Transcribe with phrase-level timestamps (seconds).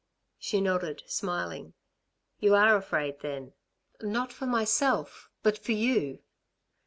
[0.39, 1.75] She nodded, smiling.
[2.39, 3.53] "You are afraid, then?"
[4.01, 6.23] "Not for myself but for you."